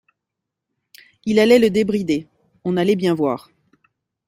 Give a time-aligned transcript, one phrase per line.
[1.25, 2.27] Il allait le débrider.
[2.63, 3.51] On allait bien voir.